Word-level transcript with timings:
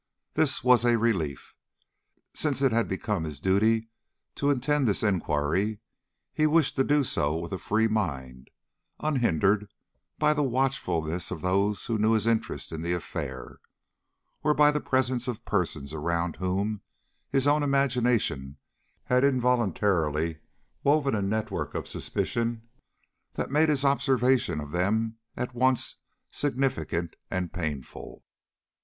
This 0.33 0.63
was 0.63 0.83
a 0.83 0.97
relief. 0.97 1.53
Since 2.33 2.63
it 2.63 2.71
had 2.71 2.87
become 2.87 3.23
his 3.23 3.39
duty 3.39 3.89
to 4.33 4.49
attend 4.49 4.87
this 4.87 5.03
inquiry, 5.03 5.77
he 6.33 6.47
wished 6.47 6.75
to 6.77 6.83
do 6.83 7.03
so 7.03 7.37
with 7.37 7.51
a 7.53 7.59
free 7.59 7.87
mind, 7.87 8.49
unhindered 8.99 9.69
by 10.17 10.33
the 10.33 10.41
watchfulness 10.41 11.29
of 11.29 11.41
those 11.41 11.85
who 11.85 11.99
knew 11.99 12.13
his 12.13 12.25
interest 12.25 12.71
in 12.71 12.81
the 12.81 12.93
affair, 12.93 13.59
or 14.41 14.55
by 14.55 14.71
the 14.71 14.79
presence 14.79 15.27
of 15.27 15.45
persons 15.45 15.93
around 15.93 16.37
whom 16.37 16.81
his 17.29 17.45
own 17.45 17.61
imagination 17.61 18.57
had 19.03 19.23
involuntarily 19.23 20.39
woven 20.83 21.13
a 21.13 21.21
network 21.21 21.75
of 21.75 21.87
suspicion 21.87 22.67
that 23.33 23.51
made 23.51 23.69
his 23.69 23.85
observation 23.85 24.59
of 24.61 24.71
them 24.71 25.17
at 25.37 25.53
once 25.53 25.97
significant 26.31 27.15
and 27.29 27.53
painful. 27.53 28.23